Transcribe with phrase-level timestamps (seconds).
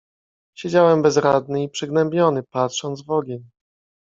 [0.57, 3.49] "Siedziałem bezradny i przygnębiony, patrząc w ogień."